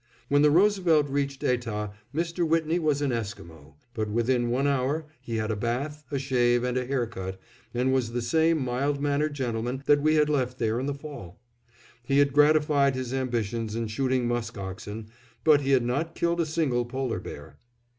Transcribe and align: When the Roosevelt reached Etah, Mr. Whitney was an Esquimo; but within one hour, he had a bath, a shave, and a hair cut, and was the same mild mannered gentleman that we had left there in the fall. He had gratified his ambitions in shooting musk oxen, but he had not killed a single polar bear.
When 0.29 0.41
the 0.41 0.49
Roosevelt 0.49 1.07
reached 1.11 1.43
Etah, 1.43 1.91
Mr. 2.11 2.43
Whitney 2.43 2.79
was 2.79 3.03
an 3.03 3.11
Esquimo; 3.11 3.75
but 3.93 4.09
within 4.09 4.49
one 4.49 4.65
hour, 4.65 5.05
he 5.21 5.35
had 5.35 5.51
a 5.51 5.55
bath, 5.55 6.05
a 6.09 6.17
shave, 6.17 6.63
and 6.63 6.75
a 6.75 6.87
hair 6.87 7.05
cut, 7.05 7.39
and 7.71 7.93
was 7.93 8.11
the 8.11 8.21
same 8.23 8.57
mild 8.65 8.99
mannered 8.99 9.35
gentleman 9.35 9.83
that 9.85 10.01
we 10.01 10.15
had 10.15 10.27
left 10.27 10.57
there 10.57 10.79
in 10.79 10.87
the 10.87 10.95
fall. 10.95 11.39
He 12.01 12.17
had 12.17 12.33
gratified 12.33 12.95
his 12.95 13.13
ambitions 13.13 13.75
in 13.75 13.85
shooting 13.89 14.27
musk 14.27 14.57
oxen, 14.57 15.09
but 15.43 15.61
he 15.61 15.69
had 15.69 15.83
not 15.83 16.15
killed 16.15 16.41
a 16.41 16.47
single 16.47 16.83
polar 16.85 17.19
bear. 17.19 17.57